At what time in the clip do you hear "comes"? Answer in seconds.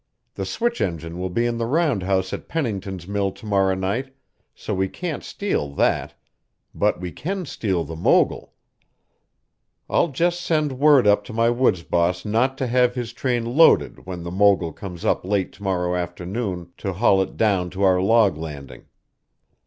14.73-15.05